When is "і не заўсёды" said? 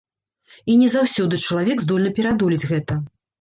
0.71-1.39